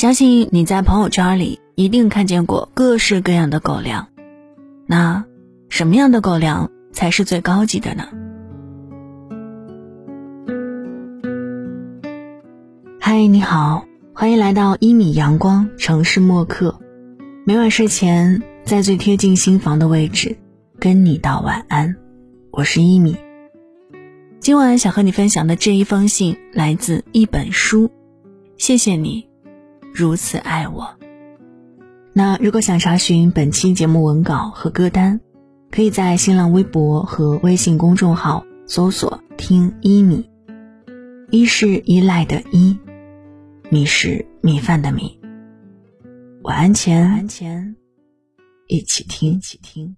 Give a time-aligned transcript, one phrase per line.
[0.00, 4.08] 相信你在朋友圈里一定看见过各式各样的狗粮，
[4.86, 5.22] 那
[5.68, 8.08] 什么样的狗粮才是最高级的呢？
[12.98, 13.84] 嗨，你好，
[14.14, 16.80] 欢迎来到一米阳光城市默客。
[17.44, 20.34] 每晚睡前，在最贴近心房的位置，
[20.78, 21.94] 跟你道晚安。
[22.52, 23.14] 我是一米。
[24.38, 27.90] 今晚想和你分享的这一封信来自一本书，
[28.56, 29.28] 谢谢你，
[29.94, 30.96] 如此爱我。
[32.12, 35.20] 那如果想查询本期节目文稿和歌单，
[35.70, 40.28] 可以在新浪微博和微信公众号搜索“听一米”，
[41.30, 42.78] 一是依赖的依。
[43.68, 45.20] 米是米饭的米。
[46.42, 47.76] 晚安前，晚安前，
[48.66, 49.96] 一起听，一起听。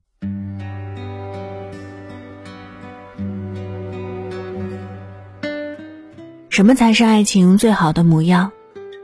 [6.51, 8.53] 什么才是爱情最好的模样？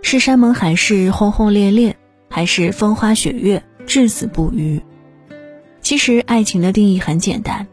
[0.03, 1.97] 是山盟海誓、轰轰烈烈，
[2.31, 4.81] 还是风花雪月、至死不渝？
[5.81, 7.67] 其实，爱情的定义很简单，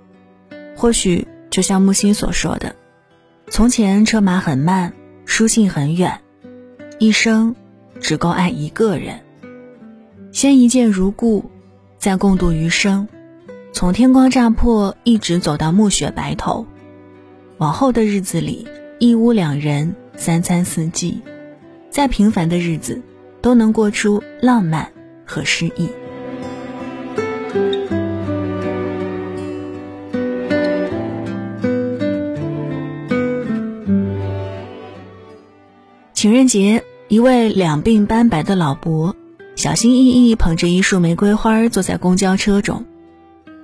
[0.75, 2.75] 或许就像木心所说的
[3.49, 4.93] ：“从前车马很慢，
[5.25, 6.19] 书信很远。”
[6.97, 7.55] 一生
[7.99, 9.19] 只够爱一个人，
[10.31, 11.51] 先一见如故，
[11.97, 13.07] 再共度余生。
[13.73, 16.65] 从天光乍破一直走到暮雪白头，
[17.57, 18.65] 往后的日子里，
[18.99, 21.21] 一屋两人，三餐四季，
[21.95, 23.01] 再平凡的日子，
[23.41, 24.91] 都能过出浪漫
[25.25, 25.87] 和诗意。
[36.13, 39.15] 情人节，一位两鬓斑白的老伯，
[39.55, 42.83] 小心翼翼捧着一束玫瑰花坐在公交车中。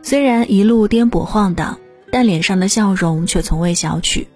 [0.02, 1.78] 虽然一路颠簸晃荡，
[2.10, 4.30] 但脸上的笑容却从未消去。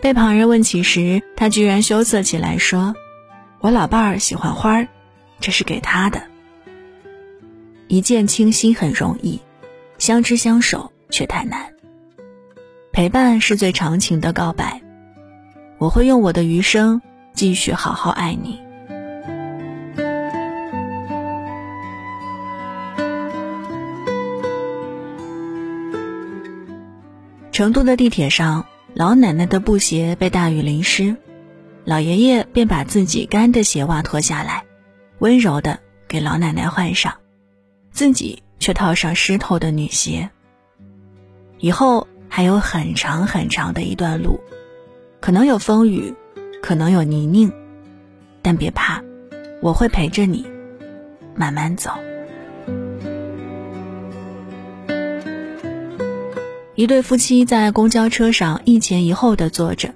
[0.00, 2.94] 被旁人问起时，他居然羞涩起来，说
[3.60, 4.88] ：“我老伴儿喜欢花儿，
[5.40, 6.22] 这是给他的。”
[7.88, 9.40] 一见倾心很容易，
[9.98, 11.72] 相知相守却太难。
[12.92, 14.82] 陪伴是最长情的告白。
[15.78, 17.00] 我会用我的余生。
[17.34, 18.58] 继续好好爱你。
[27.52, 31.14] 成都的地铁上，老奶奶的布鞋被大雨淋湿，
[31.88, 34.66] 老爷爷便把自己干的鞋袜脱下来，
[35.20, 37.14] 温柔的给老奶奶换上，
[37.92, 40.28] 自己却套上湿透的女鞋。
[41.56, 44.38] 以后还有很长很长的一段路，
[45.18, 46.14] 可能有风雨。
[46.60, 47.50] 可能有泥泞，
[48.42, 49.02] 但别怕，
[49.62, 50.44] 我会陪着你
[51.36, 51.92] 慢慢走。
[56.74, 59.94] 一对夫妻在公交车上一前一后的坐着，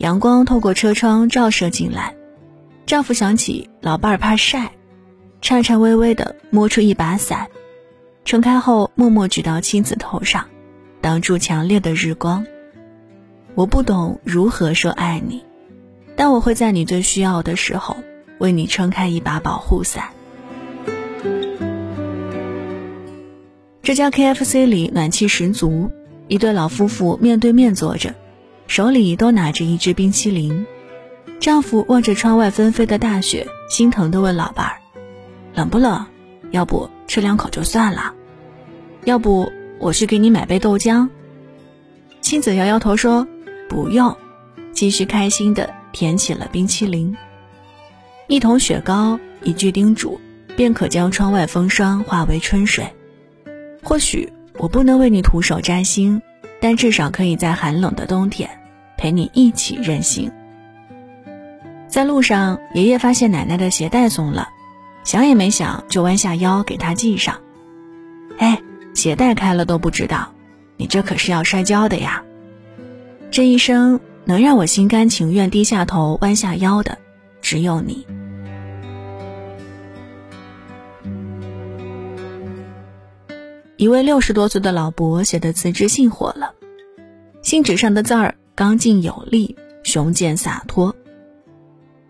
[0.00, 2.14] 阳光透过车窗照射进来。
[2.86, 4.72] 丈夫想起老伴儿怕晒，
[5.42, 7.48] 颤颤巍巍的摸出一把伞，
[8.24, 10.46] 撑开后默默举到妻子头上，
[11.02, 12.46] 挡住强烈的日光。
[13.54, 15.44] 我不懂如何说爱你。
[16.16, 17.98] 但我会在你最需要的时候，
[18.38, 20.08] 为你撑开一把保护伞。
[23.82, 25.90] 这家 KFC 里暖气十足，
[26.26, 28.14] 一对老夫妇面对面坐着，
[28.70, 30.64] 手里都拿着一支冰淇淋。
[31.40, 34.78] 丈夫望着窗外纷飞的大雪，心疼地问老伴儿
[35.54, 36.06] ：“冷不冷？
[36.52, 38.14] 要不吃两口就算了。
[39.04, 39.50] 要不
[39.80, 41.08] 我去给你买杯豆浆。”
[42.22, 43.26] 妻子摇摇头说
[43.68, 44.16] ：“不用。”
[44.72, 45.68] 继续开心的。
[45.92, 47.16] 舔起了冰淇淋，
[48.28, 50.20] 一桶雪糕，一句叮嘱，
[50.54, 52.86] 便可将窗外风霜化为春水。
[53.82, 56.22] 或许我不能为你徒手摘星，
[56.60, 58.48] 但至少可以在寒冷的冬天
[59.00, 60.30] 陪你一起任性。
[61.88, 64.50] 在路上，爷爷发现奶奶的鞋带松了，
[65.04, 67.40] 想也没想就弯下腰给她系上。
[68.36, 68.60] 哎，
[68.92, 70.34] 鞋带开了都不知道，
[70.76, 72.22] 你这可是要摔跤的呀！
[73.30, 73.98] 这一生。
[74.26, 76.98] 能让我心甘情愿低下头、弯下腰的，
[77.40, 78.06] 只有你。
[83.76, 86.54] 一位六十多岁的老伯写的辞职信火了，
[87.42, 90.94] 信纸上的字儿刚劲有力、雄健洒脱。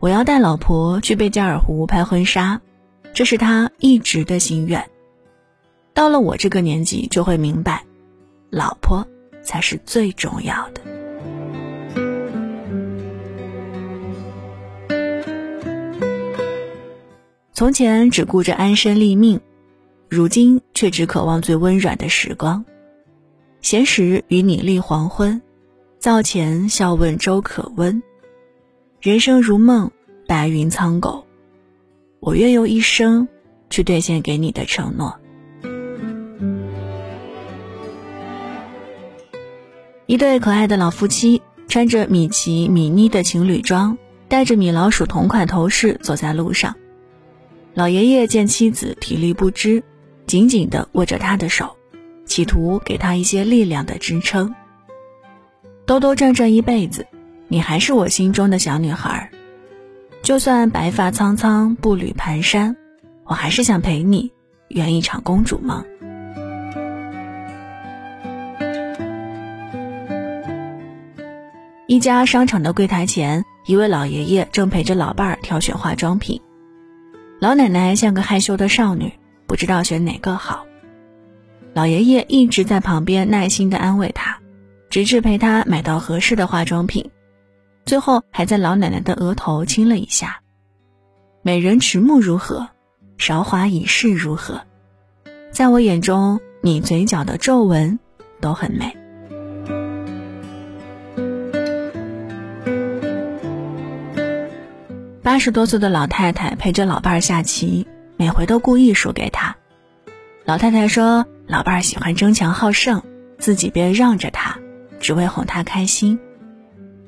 [0.01, 2.61] 我要带老婆去贝加尔湖拍婚纱，
[3.15, 4.91] 这是他一直的心愿。
[5.95, 7.85] 到了我这个年纪，就会明白，
[8.51, 9.07] 老婆
[9.45, 10.81] 才是最重要的。
[17.53, 19.41] 从前只顾着安身立命，
[20.09, 22.65] 如今却只渴望最温软的时光。
[23.63, 25.41] 闲时与你立黄昏，
[26.01, 28.03] 灶前笑问粥可温。
[29.03, 29.91] 人生如梦，
[30.27, 31.27] 白云苍狗，
[32.21, 33.29] 我愿用一生
[33.69, 35.21] 去兑现给你的承诺。
[40.07, 46.77] 一对可爱的老夫妻穿着米奇、米妮的情侣装，戴着米老鼠同款头饰走在路上。
[47.75, 49.85] 老爷爷见妻子体力不支，
[50.27, 51.77] 紧紧地握着她的手，
[52.25, 54.55] 企图给她一些力量的支撑。
[55.91, 57.05] 兜兜转转一辈子，
[57.49, 59.29] 你还是我心中的小女孩。
[60.23, 62.77] 就算白发苍苍、步履蹒跚，
[63.25, 64.31] 我还是想陪你
[64.69, 65.85] 圆一场公主梦。
[71.89, 76.41] 一家商场的柜台前，一位老爷爷正陪着老伴儿挑选化妆品。
[77.41, 79.13] 老奶奶像个害羞的少女，
[79.49, 80.65] 不知道选哪个好。
[81.75, 84.39] 老爷爷一直在旁边耐心地安慰她，
[84.91, 87.11] 直至陪她买到合适的化妆品，
[87.87, 90.41] 最后还在老奶奶的额头亲了一下。
[91.43, 92.69] 美人迟暮如何，
[93.17, 94.61] 韶华已逝如何，
[95.53, 97.99] 在我眼中，你嘴角的皱纹
[98.41, 98.97] 都很美。
[105.23, 107.87] 八十多岁的老太太陪着老伴儿下棋，
[108.17, 109.55] 每回都故意输给他。
[110.45, 113.01] 老太太说：“老伴儿喜欢争强好胜，
[113.39, 114.59] 自己便让着他，
[115.01, 116.17] 只为哄他开心。”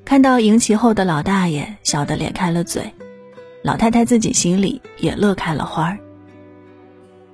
[0.04, 2.92] 看到赢棋后的老大爷笑得咧开了嘴，
[3.62, 5.98] 老太太自己心里也乐开了花儿。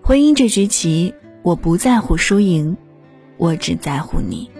[0.02, 2.76] 婚姻这局棋，我不在乎输赢，
[3.38, 4.50] 我只在乎你。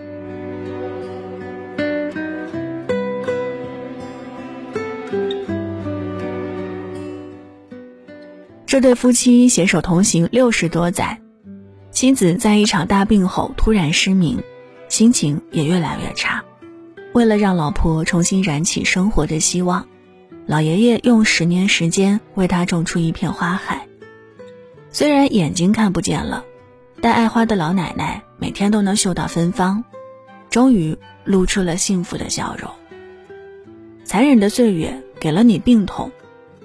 [8.66, 11.18] 这对夫妻携手同行六十多载，
[11.90, 14.42] 妻子在一场大病后突然失明，
[14.98, 16.42] 心情也越来越差。
[17.12, 19.86] 为了让老婆重新燃起生活的希望，
[20.44, 23.86] 老爷爷用十年时间为她种出一片花海。
[24.90, 26.44] 虽然眼睛看不见了，
[27.00, 29.84] 但爱花的老奶奶每天都能嗅到芬芳，
[30.50, 32.68] 终于露出了幸福的笑容。
[34.02, 36.10] 残忍的岁月给了你病痛，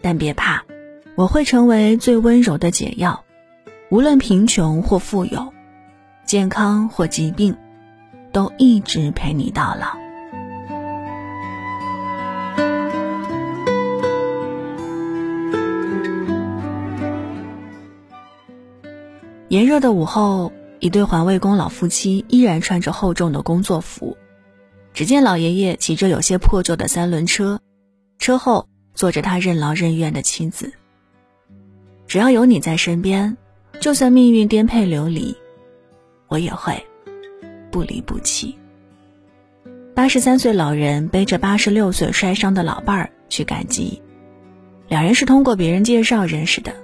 [0.01, 0.65] 但别怕。
[1.13, 3.25] 我会成为最温柔的解药，
[3.91, 5.53] 无论贫穷或富有，
[6.25, 7.55] 健康或疾病，
[8.33, 9.97] 都一直陪你到老。
[19.49, 24.17] 炎热的午后，一对环卫工老夫妻依然穿着厚重的工作服。
[24.93, 27.59] 只见老爷爷骑着有些破旧的三轮车，
[28.17, 30.73] 车后坐着他任劳任怨的妻子。
[32.07, 33.37] 只要有你在身边，
[33.79, 35.35] 就算命运颠沛流离，
[36.27, 36.83] 我也会
[37.73, 38.55] 不离不弃。
[39.95, 43.99] 八十三岁老人背着八十六岁摔伤的老伴儿去赶集，
[44.87, 46.75] 两人是通过别人介绍认识的，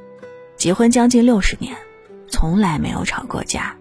[0.58, 1.76] 结婚将近六十年，
[2.28, 3.76] 从来没有吵过架。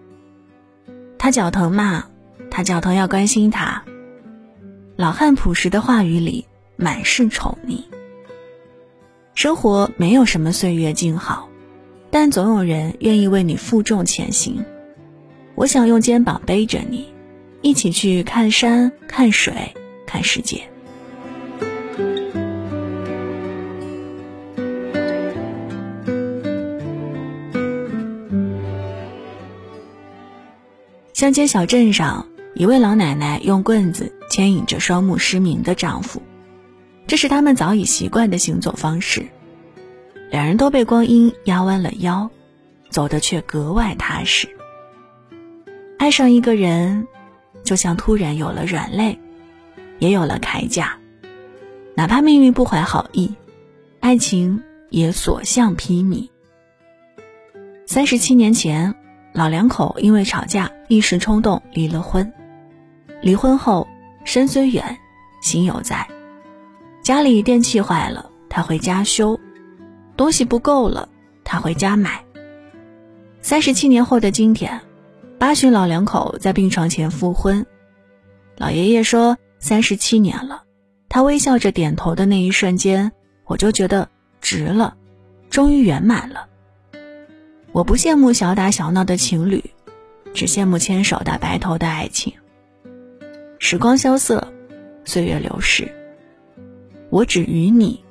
[1.17, 2.05] 他脚疼嘛，
[2.51, 3.83] 他脚疼要关心他。
[4.95, 6.45] 老汉朴实的话语里
[6.75, 7.83] 满是宠溺。
[9.33, 11.49] 生活没有什么岁月静好，
[12.11, 14.63] 但总有人愿意为你负重前行。
[15.59, 17.13] 我想用肩膀背着你，
[17.61, 19.53] 一起去看山、看水、
[20.07, 20.63] 看世界。
[31.11, 36.21] 乡间小镇上，一位老奶奶用棍子牵引着双目失明的丈夫。
[37.05, 39.27] 这是他们早已习惯的行走方式，
[40.31, 42.29] 两人都被光阴压弯了腰，
[42.89, 44.47] 走得却格外踏实。
[45.99, 47.05] 爱上一个人，
[47.61, 49.19] 就像突然有了软肋，
[49.99, 50.97] 也有了铠甲。
[51.93, 53.35] 哪怕命运不怀好意，
[53.99, 56.29] 爱情也所向披靡。
[57.85, 58.95] 三十七年前，
[59.33, 62.31] 老两口因为吵架一时冲动离了婚。
[63.21, 63.85] 离婚后，
[64.23, 64.97] 身虽远，
[65.41, 66.07] 心犹在。
[67.03, 69.37] 家里电器坏了，他回家修；
[70.15, 71.09] 东西不够了，
[71.43, 72.23] 他回家买。
[73.41, 74.79] 三十七年后的今天，
[75.39, 77.65] 八旬老两口在病床前复婚。
[78.57, 80.63] 老爷爷说：“三十七年了。”
[81.07, 83.13] 他微笑着点头的那一瞬间，
[83.45, 84.09] 我就觉得
[84.41, 84.97] 值了，
[85.49, 86.47] 终于圆满了。
[87.71, 89.63] 我不羡慕小打小闹的情侣，
[90.33, 92.33] 只羡慕牵手到白头的爱情。
[93.59, 94.45] 时光萧瑟，
[95.05, 95.89] 岁月流逝。
[97.09, 98.03] 我只与你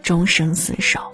[0.00, 1.12] 终生厮守。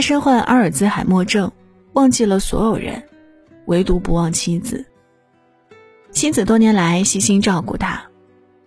[0.00, 1.50] 身患阿尔兹海默症，
[1.92, 3.02] 忘记了所有人，
[3.66, 4.84] 唯独不忘妻子。
[6.10, 8.02] 妻子多年来悉心照顾他，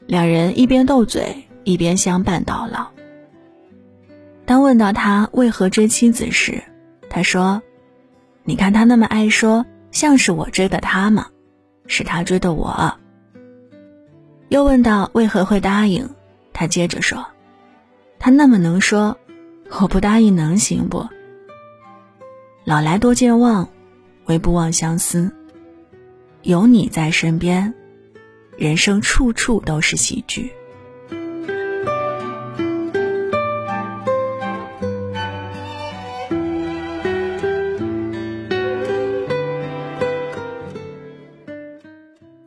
[0.08, 2.88] 两人一边斗嘴一边相伴到老。
[4.46, 6.62] 当问到他为何追妻子时，
[7.10, 7.62] 他说
[8.44, 11.28] ：“你看他那么爱说，像是我追的他吗？
[11.88, 12.94] 是他追的我。”
[14.50, 16.08] 又问到为何会答应，
[16.52, 17.25] 他接着说
[18.20, 19.18] ：“他那么能说，
[19.82, 21.06] 我不答应能行不？
[22.65, 23.67] 老来多健忘，
[24.27, 25.29] 唯不忘相思。
[26.43, 27.74] 有你在身边，
[28.58, 30.50] 人生处处都是喜剧。”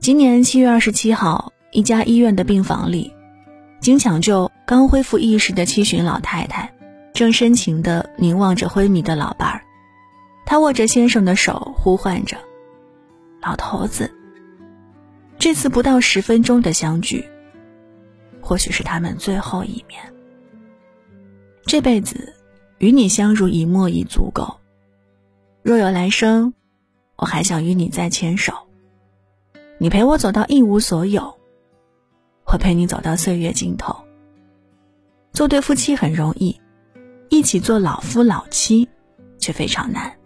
[0.00, 3.12] 今年七月二十七号，一家医院的病房里，
[3.80, 6.73] 经抢救、刚恢复意识的七旬老太太，
[7.12, 9.65] 正深情地凝望着昏迷的老伴儿。
[10.47, 12.38] 她握着先生的手，呼唤着
[13.43, 14.11] ：“老头子。”
[15.38, 17.29] 这次不到十分钟的相聚，
[18.41, 20.00] 或许是他们最后一面。
[21.67, 22.33] 这辈子，
[22.79, 24.57] 与你相濡以沫已足够。
[25.62, 26.55] 若有来生，
[27.17, 28.55] 我还想与你再牵手。
[29.79, 31.38] 你陪我走到一无所有，
[32.47, 33.95] 我陪你走到岁月尽头。
[35.33, 36.59] 做对夫妻很容易，
[37.29, 38.88] 一起做老夫老妻
[39.38, 40.17] 却非常难。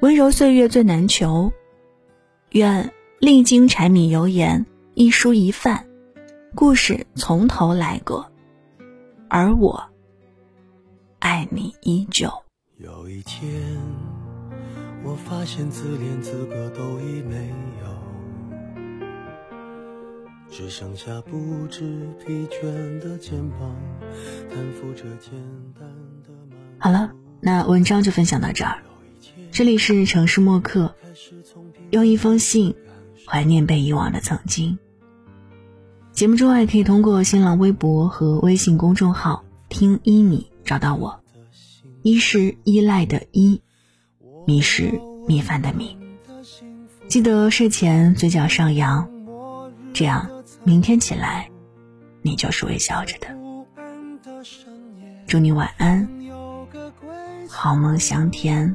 [0.00, 1.50] 温柔岁月最难求，
[2.50, 5.86] 愿历经柴米油盐一蔬一饭，
[6.54, 8.30] 故事从头来过，
[9.28, 9.82] 而我
[11.20, 12.30] 爱你依旧。
[12.76, 13.50] 有一天，
[15.02, 17.48] 我发现自怜资格都已没
[17.80, 17.94] 有。
[20.50, 21.80] 只剩下不知
[22.18, 23.74] 疲倦的肩膀，
[24.50, 25.32] 担负着简
[25.74, 25.82] 单
[26.22, 26.30] 的
[26.78, 27.10] 好了，
[27.40, 28.83] 那文章就分享到这儿。
[29.54, 30.96] 这里是城市默客，
[31.90, 32.74] 用一封信
[33.24, 34.80] 怀念被遗忘的曾经。
[36.10, 41.20] 节目之外，可以通过新浪微博和微信公众号“听一米”找到我。
[42.02, 43.62] 一是依赖的依，
[44.44, 45.96] 米是米饭的米。
[47.06, 49.08] 记得睡前嘴角上扬，
[49.92, 50.28] 这样。
[50.64, 51.48] 明天起来，
[52.22, 53.28] 你就是微笑着的。
[55.28, 56.08] 祝你晚安，
[57.48, 58.74] 好梦香甜。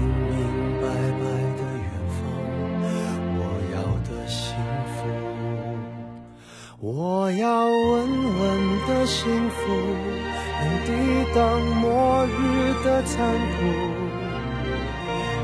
[12.83, 13.57] 的残酷，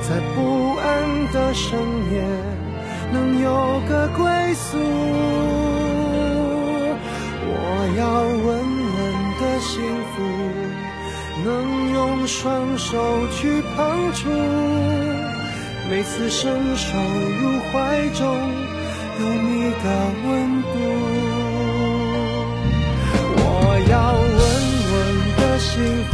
[0.01, 0.85] 在不安
[1.31, 1.77] 的深
[2.11, 2.13] 夜
[3.11, 4.77] 能有个归宿。
[7.49, 7.51] 我
[7.97, 8.47] 要稳
[8.95, 8.99] 稳
[9.39, 9.73] 的幸
[10.13, 10.15] 福，
[11.45, 11.47] 能
[11.93, 13.77] 用双手去碰
[14.13, 14.29] 触，
[15.89, 18.25] 每次伸手入怀中
[19.19, 19.85] 有你的
[20.25, 20.27] 温
[20.63, 20.75] 度。
[23.39, 23.41] 我
[23.89, 24.39] 要稳
[24.91, 24.95] 稳
[25.37, 25.73] 的幸
[26.05, 26.13] 福，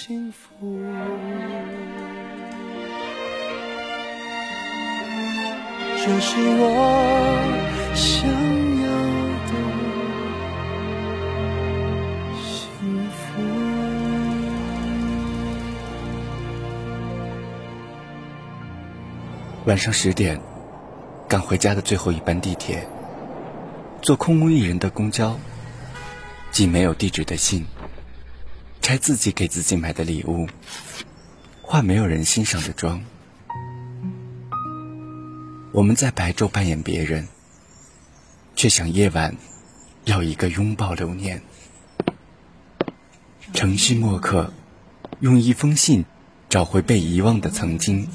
[0.00, 0.78] 幸福。
[5.96, 6.62] 就是我
[7.96, 8.30] 想
[8.84, 8.86] 要
[9.48, 9.52] 的
[12.40, 13.18] 幸福。
[19.64, 20.40] 晚上十点，
[21.26, 22.86] 赶回家的最后一班地铁，
[24.00, 25.36] 坐空无一人的公交，
[26.52, 27.66] 寄没有地址的信，
[28.88, 30.48] 拆自己给自己买的礼物，
[31.60, 33.04] 化没有人欣赏的妆。
[35.72, 37.28] 我们在白昼扮演别人，
[38.56, 39.36] 却想夜晚
[40.06, 41.42] 要一个拥抱留念。
[43.52, 44.54] 程序墨客
[45.20, 46.06] 用一封信
[46.48, 48.08] 找回被遗忘的曾经。